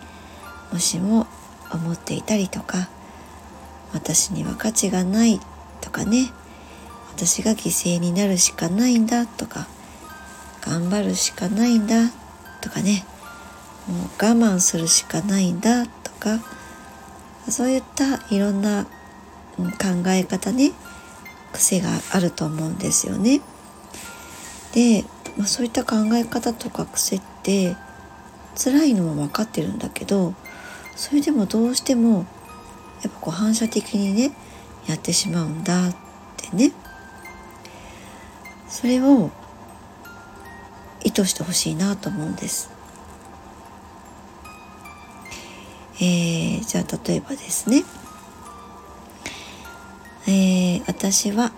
[0.72, 1.26] もしも
[1.72, 2.88] 思っていたりとか
[3.92, 5.40] 「私には価値がない」
[5.80, 6.30] とかね
[7.16, 9.66] 「私が犠牲になるしかないんだ」とか
[10.62, 12.12] 「頑張るしかないんだ」
[12.60, 13.04] とかね。
[13.88, 16.40] もう我慢するしかないんだとか。
[17.48, 18.84] そういったいろんな
[19.56, 20.72] 考え方ね。
[21.52, 23.40] 癖があると思うんですよね。
[24.72, 25.04] で、
[25.36, 27.76] まあ、そういった考え方とか癖って
[28.56, 30.34] 辛いのも分かってるんだけど
[30.96, 32.26] それでもどうしても
[33.02, 34.32] やっぱこう反射的にね
[34.86, 35.96] やってしまうんだっ
[36.36, 36.72] てね。
[38.68, 39.30] それを
[41.04, 42.70] 意図してほしいなと思うんです。
[45.96, 47.84] えー、じゃあ例えばですね、
[50.26, 51.52] えー、私は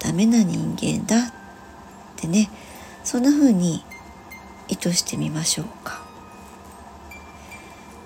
[0.00, 1.32] ダメな人間だっ
[2.16, 2.50] てね。
[3.06, 3.84] そんな風に
[4.66, 6.02] 意図してみましょうか、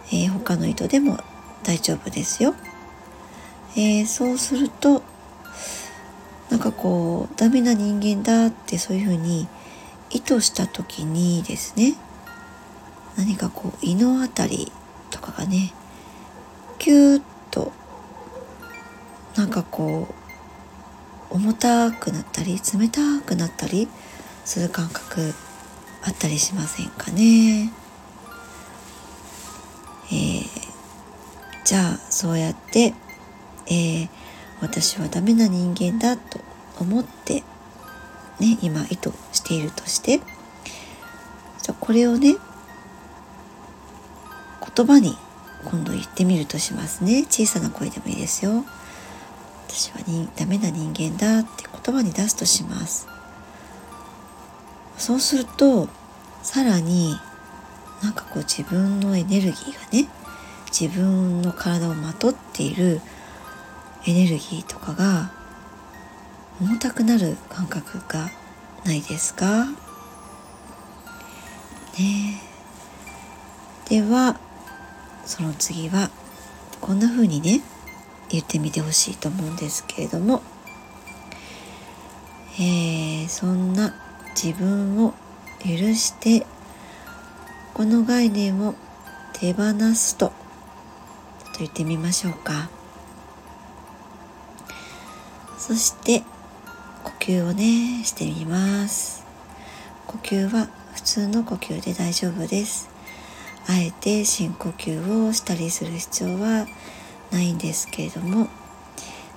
[0.09, 1.17] えー、他の意図でも
[1.63, 2.55] 大丈夫ですよ、
[3.79, 5.03] えー、そうすると
[6.51, 9.49] なんかこうダメな人間だってそういう風に
[10.11, 11.95] 意図した時にですね
[13.17, 14.73] 何かこう胃の辺り
[15.11, 15.73] とかがね
[16.79, 17.73] キューッと
[19.37, 20.09] なんかこ
[21.31, 23.89] う重たくなったり冷たくなったり
[24.45, 25.33] する感覚
[26.03, 27.71] あったりしませんかね。
[30.13, 30.45] えー、
[31.65, 32.95] じゃあそうやって、
[33.67, 34.09] えー、
[34.61, 36.41] 私はダメな人間だと
[36.81, 37.45] 思って
[38.41, 39.13] ね今意図
[39.51, 42.37] ているとしてじゃこれをね
[44.77, 45.17] 言葉に
[45.65, 47.25] 今度言ってみるとしますね。
[47.29, 48.65] 小さな声でもいいですよ。
[49.69, 53.09] 私はにダメな人間だって言葉に出すとします。
[54.97, 55.89] そうすると
[56.43, 57.15] さらに
[58.03, 60.09] なんかこう自分のエネルギーがね
[60.71, 63.01] 自分の体をまとっている
[64.07, 65.31] エネルギーとかが
[66.61, 68.31] 重たくなる感覚が
[68.85, 69.67] ないですか？
[71.99, 72.41] ね
[73.89, 74.39] では
[75.25, 76.11] その次は
[76.81, 77.61] こんな風にね
[78.31, 80.43] 言ってみてほしいと思うんですけれども、
[82.55, 83.95] えー、そんな
[84.35, 85.15] 自分を
[85.63, 86.47] 許して
[87.75, 88.75] この概念を
[89.33, 90.35] 手放すとと
[91.59, 92.71] 言ってみましょうか。
[95.59, 96.23] そして
[97.31, 99.25] 吸をねしてみます。
[100.09, 102.91] 呼吸は普通の呼吸で大丈夫です。
[103.69, 106.67] あえて深呼吸をしたりする必要は
[107.31, 108.49] ないんですけれども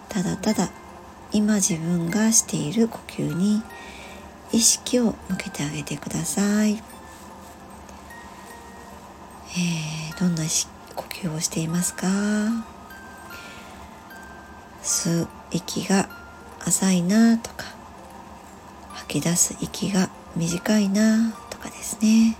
[0.09, 0.71] ただただ
[1.31, 3.61] 今自分がしている呼吸に
[4.51, 10.43] 意識を向けてあげてください、えー、どんな
[10.95, 12.07] 呼吸をしていますか？
[14.81, 16.09] 吸う息が
[16.65, 17.65] 浅いなとか
[19.13, 22.35] き出す息が短いなとかですね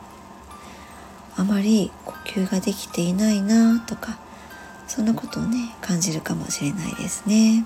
[1.35, 4.17] あまり呼吸ができていないなとか
[4.87, 7.65] そんなことをね感じるかもしれないですね。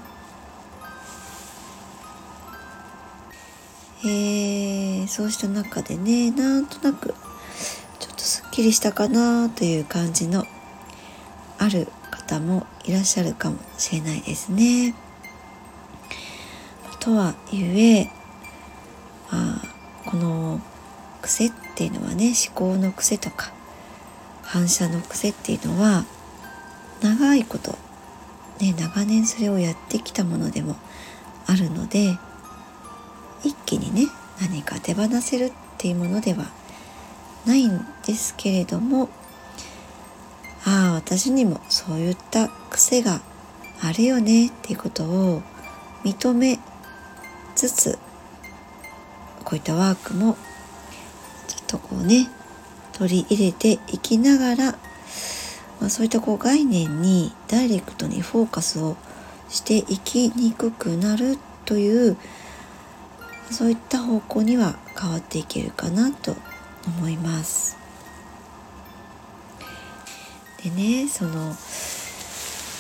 [4.06, 7.10] えー、そうした中でねなんとなく
[8.00, 10.46] ちょっとすっきりしたかなという感じの
[11.58, 14.94] ある方もいらっしゃるかもしれないですね。
[17.08, 18.12] とはいえ、
[19.32, 19.62] まあ、
[20.06, 20.62] この
[21.22, 23.52] 癖っていうのはね思考の癖とか
[24.44, 26.06] 反射の癖っていうのは
[27.02, 27.72] 長いこと、
[28.60, 30.78] ね、長年それをやってきたものでも
[31.46, 32.18] あるので
[33.44, 34.10] 一気にね
[34.42, 36.46] 何か手放せるっていうものでは
[37.46, 39.10] ないんですけれども
[40.66, 43.22] ああ私にもそういった癖が
[43.82, 45.42] あるよねっていうことを
[46.04, 46.60] 認め
[47.56, 48.00] つつ
[49.48, 50.36] こういったワークも
[51.48, 52.28] ちょっとこうね
[52.92, 54.72] 取り入れていきながら、
[55.80, 58.98] まあ、そういったこう概念にダイレクトにフォーカスを
[59.48, 62.18] していきにくくなるという
[63.50, 66.36] そういった方向には変わっていけるかなと
[66.86, 67.78] 思います。
[70.62, 71.56] でねその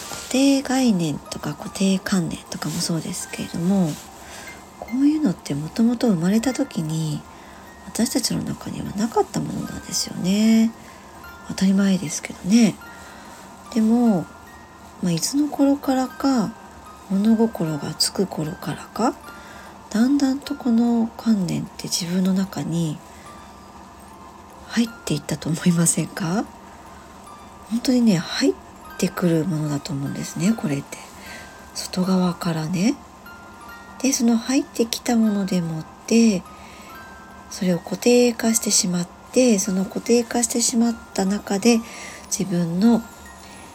[0.10, 3.89] 固定概念とか固定観念とかもそうですけれども
[4.91, 7.21] こういうのってもともと生まれた時に
[7.86, 10.71] 私たちの中にはなかったものなんですよね。
[11.50, 12.76] 当たり前ですけどね。
[13.74, 14.26] でも、
[15.01, 16.53] まあ、いつの頃からか
[17.09, 19.16] 物心がつく頃からか
[19.89, 22.97] だんだんとこの観念って自分の中に
[24.68, 26.45] 入っていったと思いませんか？
[27.70, 28.53] 本当にね入っ
[28.97, 30.97] てくるものだと思うんですねこれって。
[31.74, 32.95] 外側からね。
[34.02, 36.43] でその入ってきたものでもって
[37.50, 41.80] それを固定化してしまってその固定化してしまった中で
[42.32, 43.02] 自分の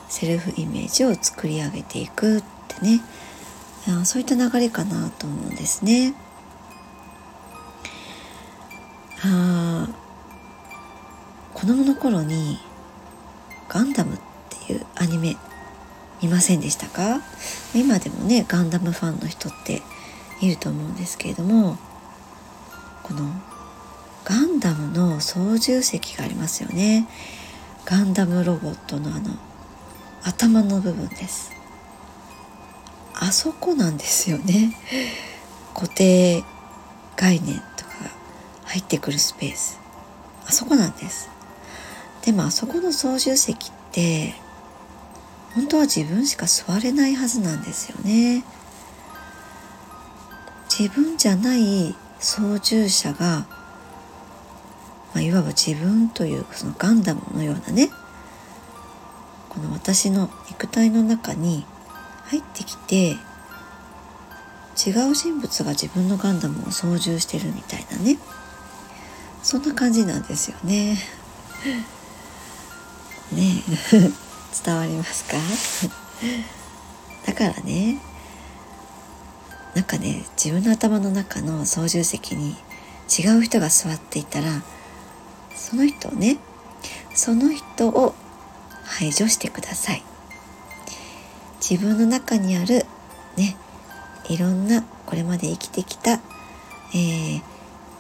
[0.09, 3.01] セルフイメージを作り上げていくってね
[4.05, 6.15] そういった流れかなと思うんですね。
[9.25, 9.89] あ
[11.55, 12.59] 子供の頃に
[13.69, 14.19] ガンダムっ
[14.67, 15.37] ていうアニメ
[16.21, 17.21] 見ませんでしたか？
[17.75, 19.83] 今でもねガンダムファンの人って
[20.43, 21.79] いると思うんですけれども
[23.03, 23.33] この
[24.25, 27.09] ガンダムの操縦席がありますよね。
[27.85, 29.31] ガンダムロボットのあの
[30.23, 31.53] 頭の部分です。
[33.15, 34.77] あそこなんですよね。
[35.75, 36.45] 固定
[37.17, 38.11] 概念とかが
[38.67, 39.81] 入ってくるスペース。
[40.47, 41.29] あそこなんです。
[42.25, 44.35] でもあそこの操縦席って
[45.55, 48.45] 本当は自分しか座れないはずなんですよね。
[50.79, 53.47] 自分じゃない操縦者が、
[55.13, 57.91] まあ、いわば自分というそのガンダムのようなね
[59.51, 61.67] この私の肉体の中に
[62.25, 63.19] 入ってきて
[64.87, 68.19] 違う人物が自分のガンダムを操縦してるみたいなね
[69.43, 70.97] そんな感じなんですよね。
[73.33, 73.63] ね
[74.65, 75.37] 伝わりますか？
[77.27, 78.01] だからね
[79.75, 82.55] なんかね自分の頭の中の操縦席に
[83.09, 84.63] 違う人が座っていたら
[85.55, 86.39] その人をね
[87.15, 88.15] その人を
[88.85, 90.03] 排除してください。
[91.63, 92.85] 自分の中にある
[93.37, 93.57] ね
[94.29, 96.21] いろんなこれまで生きてきた、
[96.93, 97.43] えー、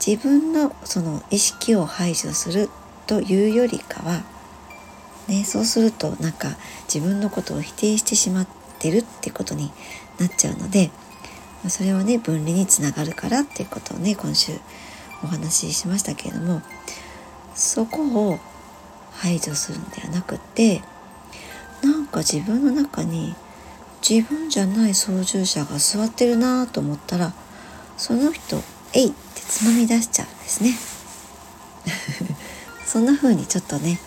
[0.04, 2.68] 自分のその意識を排除する
[3.06, 4.24] というよりかは、
[5.28, 6.56] ね、そうするとなんか
[6.92, 8.46] 自分のことを否定してしまっ
[8.78, 9.70] てるってことに
[10.18, 10.90] なっちゃうので
[11.68, 14.52] それはね分離につながるからっていうことをね今週
[15.22, 16.62] お話ししましたけれども
[17.54, 18.38] そこを
[19.12, 20.82] 排除するんではなくって
[21.82, 23.34] なんか自分の中に
[24.08, 27.32] 自分じゃない操縦者が座ってるなと思ったら
[27.96, 28.56] その人
[28.94, 30.76] 「えい!」ってつまみ出しちゃうんですね
[32.84, 34.00] そんな風にちょっとね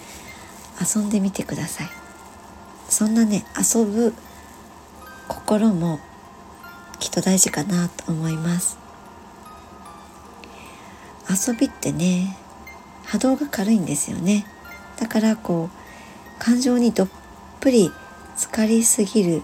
[0.81, 1.89] 遊んでみてください
[2.89, 4.13] そんなね遊ぶ
[5.27, 5.99] 心も
[6.99, 8.77] きっと大事かなと思います
[11.29, 12.37] 遊びってね
[13.05, 14.45] 波動が軽いんですよね
[14.97, 17.09] だからこう感情にどっ
[17.59, 17.91] ぷり
[18.37, 19.43] 浸かりすぎる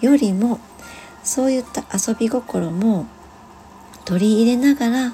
[0.00, 0.60] よりも
[1.22, 3.06] そういった遊び心も
[4.04, 5.10] 取り入れながら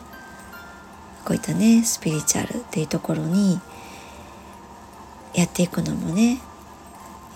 [1.25, 3.61] こういったねスピリチュアルっていうところに
[5.35, 6.41] やっていくのもね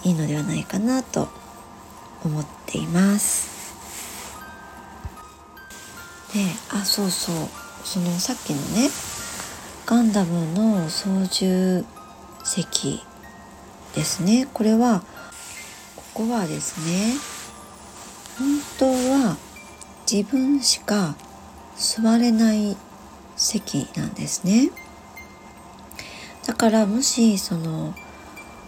[0.05, 1.29] いいのではないかなと
[2.25, 3.56] 思っています。
[6.35, 7.35] であそうそう。
[7.85, 8.91] そのさっきのね
[9.87, 11.85] ガンダムの操縦
[12.45, 13.01] 席
[13.95, 14.49] ですね。
[14.53, 15.05] これは
[15.95, 17.15] ここはですね
[18.39, 18.49] 本
[18.79, 19.37] 当は
[20.11, 21.15] 自分しか
[21.77, 22.77] 座れない
[23.37, 24.71] 席なんですね。
[26.45, 27.95] だからもしその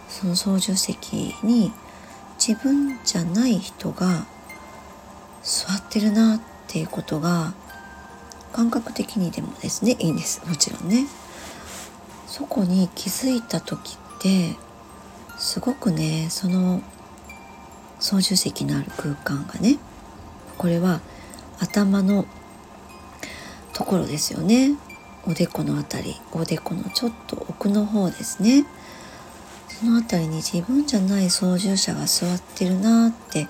[0.07, 1.73] その操縦席に
[2.37, 4.25] 自分じゃない人が
[5.43, 6.41] 座ってるなっ
[6.71, 7.53] ていうことが
[8.53, 10.47] 感覚的にでもですねいいんです。
[10.47, 11.07] もちろんね。
[12.27, 14.55] そこに気づいた時って
[15.37, 16.81] すごくねその
[17.99, 19.77] 操縦席のある空間がね
[20.57, 21.01] これは
[21.59, 22.25] 頭の
[23.73, 24.75] ところですよね。
[25.25, 28.65] おでこの辺りおでこのちょっと奥の方ですね。
[29.67, 33.47] その辺りに自分じゃない操縦者が座ってるなって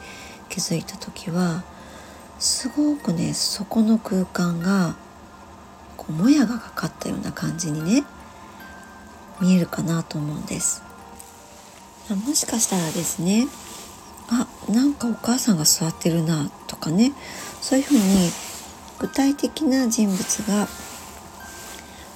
[0.50, 1.64] 気づいた時は
[2.40, 4.96] すごくねそこの空間が
[5.98, 8.06] こうもやがかかったような感じにね
[9.42, 10.84] 見えるかなと思うんです。
[12.10, 13.48] もしかしたらですね
[14.30, 17.14] あなんかお母さんが座ってるなとかね
[17.62, 18.02] そういうふうに
[19.00, 20.68] 具体的な人物が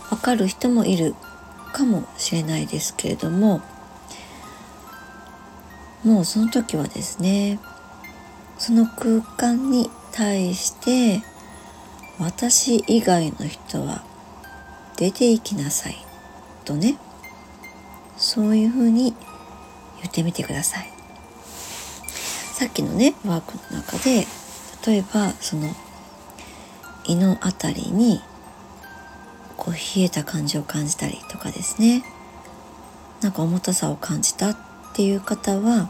[0.09, 1.15] わかる人もいる
[1.73, 3.61] かもしれないですけれども
[6.03, 7.59] もうその時はですね
[8.57, 11.21] その空間に対して
[12.19, 14.03] 私以外の人は
[14.95, 15.97] 出て行きなさい
[16.65, 16.97] とね
[18.15, 19.15] そういうふうに
[20.01, 20.89] 言ってみてください。
[22.53, 24.25] さっきのねワークの中で
[24.85, 25.75] 例えばその
[27.05, 28.21] 胃の辺りに
[29.57, 32.03] こう冷えた感じを感じたりとかですね。
[33.21, 34.57] なんか重たさを感じたっ
[34.93, 35.89] ていう方は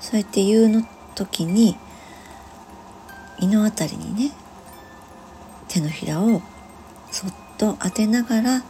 [0.00, 1.76] そうやって言うの時に
[3.40, 4.32] 胃の辺りにね
[5.68, 6.42] 手のひらを
[7.10, 8.62] そっと当てながら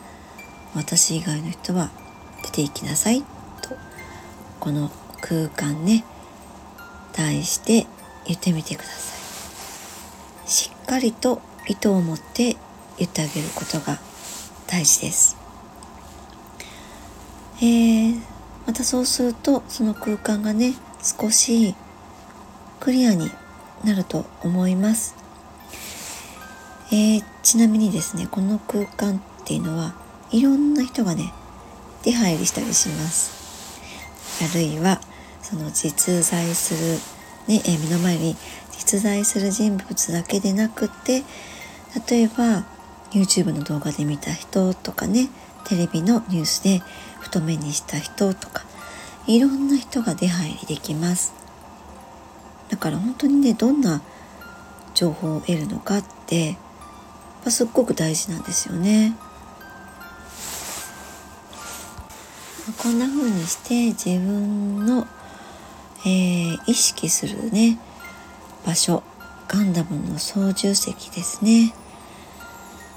[0.75, 1.91] 私以外の人は
[2.45, 3.23] 出ていきなさい
[3.63, 3.71] と
[4.61, 4.91] この
[5.21, 6.05] 空間ね
[7.13, 7.87] 題して
[8.27, 9.15] 言ってみてくださ
[10.47, 10.49] い。
[10.49, 12.57] しっかりと意図を持って
[12.97, 13.99] 言ってあげることが
[14.67, 15.37] 大事です。
[17.61, 18.21] えー、
[18.67, 21.75] またそうするとその空間がね少し
[22.81, 23.31] クリアに
[23.85, 25.15] なると思います。
[26.91, 29.95] えー、ちなみにですねこの空間っていうのは
[30.31, 31.33] いろんな人がね
[32.03, 33.81] 出入りしたりします
[34.43, 35.01] あるいは
[35.43, 38.37] その実在する、ねえ目の前に
[38.73, 41.25] 実在する人物だけでなくて
[42.09, 42.65] 例えば
[43.11, 45.29] YouTube の動画で見た人とかね
[45.65, 46.83] テレビのニュースで
[47.21, 48.65] 太目にした人とか
[49.27, 51.38] いろんな人が出入りできます
[52.69, 54.03] だから本当にねどんな
[54.95, 56.57] 情報を得るのかって
[57.47, 59.15] すっごく大事なんですよね。
[62.77, 65.07] こんな風にして自分の、
[66.05, 67.79] えー、意識するね
[68.67, 69.03] 場所
[69.49, 71.73] ガンダムの操縦席ですね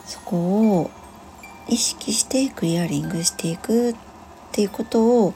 [0.05, 0.91] そこを
[1.69, 3.95] 意識してクリアリングしていくっ
[4.51, 5.34] ていうことを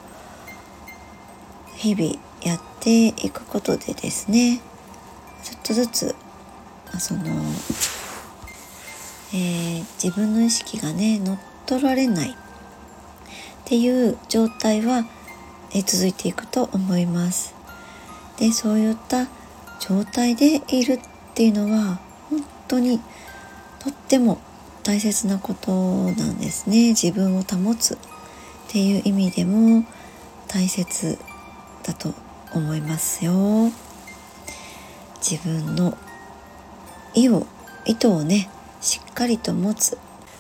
[1.77, 2.24] 日々
[2.86, 4.61] ていくことでですね
[5.43, 6.15] ちょっとずつ
[6.99, 7.23] その、
[9.33, 12.33] えー、自分の意識がね乗っ取られないっ
[13.65, 15.05] ていう状態は、
[15.73, 17.55] え続いていくと思います。
[18.38, 19.27] でそういった
[19.79, 20.99] 状態でいるっ
[21.33, 22.99] ていうのは本当に
[23.79, 24.39] とっても
[24.83, 27.97] 大切なことなんですね自分を保つっ
[28.67, 29.86] ていう意味でも
[30.47, 31.17] 大切
[31.83, 32.13] だと
[32.59, 33.71] 思いますよ
[35.17, 35.97] 自分の
[37.13, 37.47] 意を
[37.85, 38.49] 意図をね
[38.81, 39.97] しっかりと持つ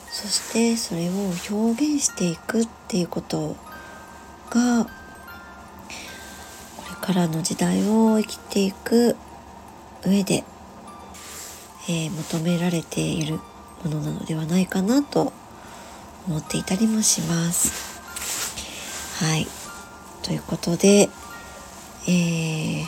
[0.09, 1.11] そしてそれを
[1.49, 3.55] 表現していくっていうこと
[4.49, 4.89] がこ
[6.89, 9.15] れからの時代を生きていく
[10.05, 10.43] 上で、
[11.89, 13.39] えー、求められている
[13.83, 15.33] ものなのではないかなと
[16.27, 17.95] 思っていたりもします。
[19.23, 19.47] はい。
[20.23, 21.09] ということで、
[22.07, 22.81] えー、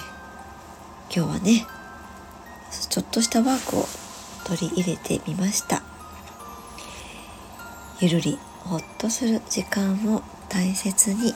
[1.05, 1.65] 今日はね、
[2.89, 3.85] ちょっとしたワークを
[4.45, 5.81] 取り入れてみました。
[7.99, 11.33] ゆるりほっとする時間を大切に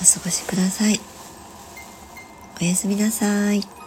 [0.00, 1.00] お過ごしください。
[2.60, 3.83] おやすみなさい。